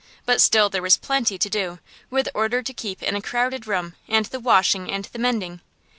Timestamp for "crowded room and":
3.21-4.25